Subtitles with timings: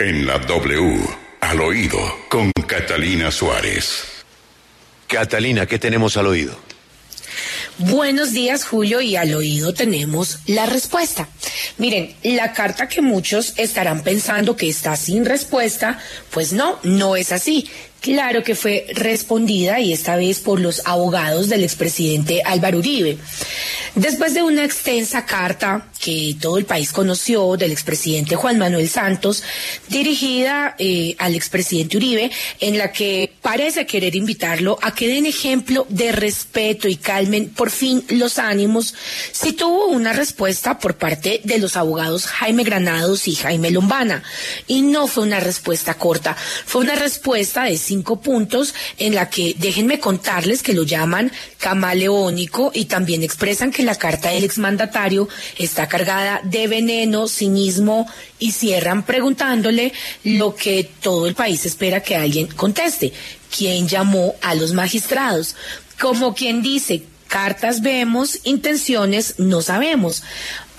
[0.00, 0.98] En la W,
[1.42, 1.98] al oído,
[2.30, 4.04] con Catalina Suárez.
[5.06, 6.58] Catalina, ¿qué tenemos al oído?
[7.76, 11.28] Buenos días, Julio, y al oído tenemos la respuesta.
[11.76, 15.98] Miren, la carta que muchos estarán pensando que está sin respuesta,
[16.30, 17.68] pues no, no es así.
[18.00, 23.18] Claro que fue respondida y esta vez por los abogados del expresidente Álvaro Uribe.
[23.96, 29.42] Después de una extensa carta que todo el país conoció del expresidente Juan Manuel Santos,
[29.88, 35.86] dirigida eh, al expresidente Uribe, en la que parece querer invitarlo a que den ejemplo
[35.90, 38.94] de respeto y calmen por fin los ánimos,
[39.32, 44.22] si tuvo una respuesta por parte de los abogados Jaime Granados y Jaime Lombana.
[44.66, 49.54] Y no fue una respuesta corta, fue una respuesta de cinco puntos en la que
[49.58, 55.28] déjenme contarles que lo llaman camaleónico y también expresan que la carta del exmandatario
[55.58, 58.08] está cargada de veneno, cinismo
[58.38, 59.92] y cierran preguntándole
[60.24, 63.12] lo que todo el país espera que alguien conteste.
[63.54, 65.54] ¿Quién llamó a los magistrados?
[66.00, 70.22] Como quien dice, cartas vemos, intenciones no sabemos.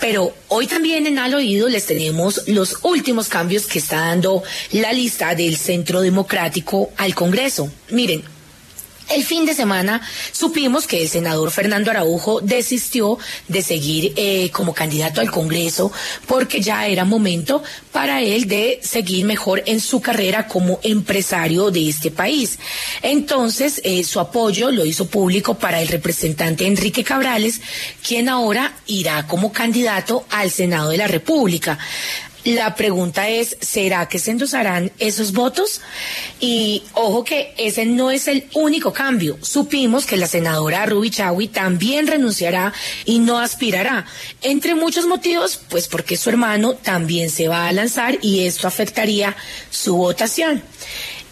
[0.00, 4.92] Pero hoy también en Al Oído les tenemos los últimos cambios que está dando la
[4.92, 7.70] lista del Centro Democrático al Congreso.
[7.90, 8.24] Miren,
[9.14, 10.00] el fin de semana
[10.32, 13.18] supimos que el senador Fernando Araujo desistió
[13.48, 15.92] de seguir eh, como candidato al Congreso
[16.26, 21.88] porque ya era momento para él de seguir mejor en su carrera como empresario de
[21.88, 22.58] este país.
[23.02, 27.60] Entonces, eh, su apoyo lo hizo público para el representante Enrique Cabrales,
[28.06, 31.78] quien ahora irá como candidato al Senado de la República.
[32.44, 35.80] La pregunta es, ¿será que se endosarán esos votos?
[36.40, 39.38] Y ojo que ese no es el único cambio.
[39.42, 42.72] Supimos que la senadora Ruby Chawi también renunciará
[43.04, 44.06] y no aspirará.
[44.40, 49.36] Entre muchos motivos, pues porque su hermano también se va a lanzar y esto afectaría
[49.70, 50.62] su votación.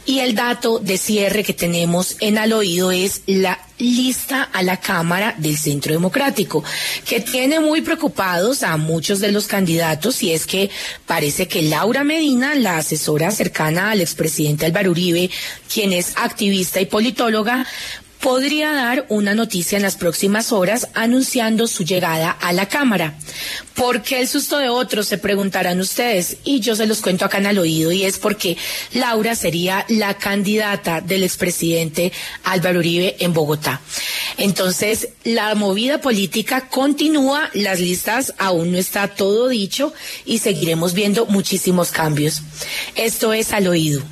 [0.07, 4.79] Y el dato de cierre que tenemos en al oído es la lista a la
[4.79, 6.65] Cámara del Centro Democrático,
[7.07, 10.71] que tiene muy preocupados a muchos de los candidatos y es que
[11.07, 15.31] parece que Laura Medina, la asesora cercana al expresidente Álvaro Uribe,
[15.73, 17.67] quien es activista y politóloga,
[18.21, 23.15] podría dar una noticia en las próximas horas anunciando su llegada a la Cámara.
[23.75, 25.07] ¿Por qué el susto de otros?
[25.07, 26.37] Se preguntarán ustedes.
[26.45, 28.57] Y yo se los cuento acá en el oído y es porque
[28.93, 32.13] Laura sería la candidata del expresidente
[32.45, 33.81] Álvaro Uribe en Bogotá.
[34.37, 39.93] Entonces, la movida política continúa, las listas aún no está todo dicho
[40.27, 42.43] y seguiremos viendo muchísimos cambios.
[42.95, 44.03] Esto es al oído.